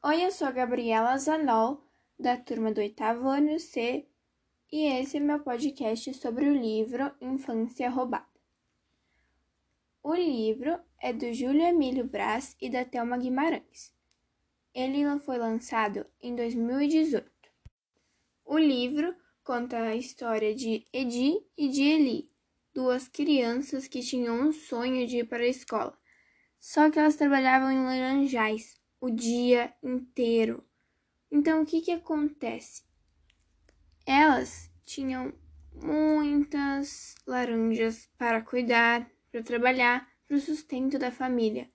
[0.00, 1.82] Oi, eu sou a Gabriela Zanol,
[2.16, 4.06] da turma do oitavo ano C,
[4.70, 8.24] e esse é meu podcast sobre o livro Infância Roubada.
[10.00, 13.92] O livro é do Júlio Emílio Brás e da Thelma Guimarães.
[14.72, 17.28] Ele foi lançado em 2018.
[18.44, 22.30] O livro conta a história de Edi e de Eli,
[22.72, 25.98] duas crianças que tinham um sonho de ir para a escola,
[26.60, 30.64] só que elas trabalhavam em laranjais o dia inteiro.
[31.30, 32.82] Então, o que, que acontece?
[34.06, 35.32] Elas tinham
[35.72, 41.70] muitas laranjas para cuidar, para trabalhar, para o sustento da família.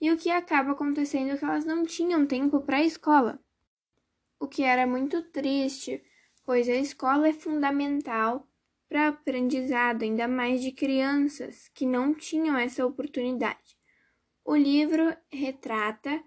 [0.00, 3.40] E o que acaba acontecendo é que elas não tinham tempo para a escola,
[4.38, 6.02] o que era muito triste,
[6.44, 8.46] pois a escola é fundamental
[8.88, 13.76] para aprendizado, ainda mais de crianças que não tinham essa oportunidade.
[14.44, 16.22] O livro retrata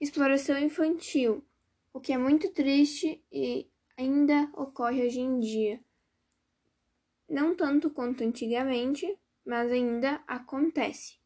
[0.00, 1.44] exploração infantil,
[1.92, 3.66] o que é muito triste e
[3.96, 5.80] ainda ocorre hoje em dia.
[7.28, 11.18] Não tanto quanto antigamente, mas ainda acontece.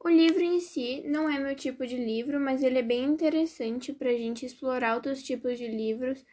[0.00, 3.92] O livro em si não é meu tipo de livro, mas ele é bem interessante
[3.92, 6.24] para a gente explorar outros tipos de livros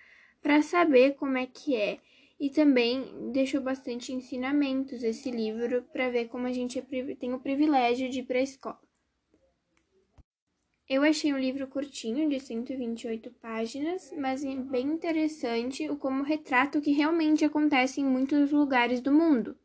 [0.41, 1.99] para saber como é que é.
[2.39, 7.39] E também deixou bastante ensinamentos esse livro para ver como a gente é, tem o
[7.39, 8.84] privilégio de ir para a escola.
[10.87, 16.81] Eu achei um livro curtinho, de 128 páginas, mas bem interessante o como retrata o
[16.81, 19.57] que realmente acontece em muitos lugares do mundo.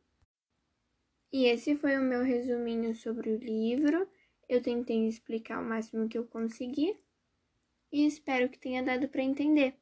[1.30, 4.08] E esse foi o meu resuminho sobre o livro.
[4.48, 6.98] Eu tentei explicar o máximo que eu consegui
[7.92, 9.74] e espero que tenha dado para entender.